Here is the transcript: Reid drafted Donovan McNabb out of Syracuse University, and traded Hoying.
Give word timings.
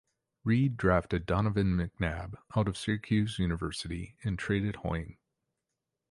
Reid 0.43 0.77
drafted 0.77 1.27
Donovan 1.27 1.77
McNabb 1.77 2.33
out 2.55 2.67
of 2.67 2.75
Syracuse 2.75 3.37
University, 3.37 4.17
and 4.23 4.39
traded 4.39 4.77
Hoying. 4.77 5.17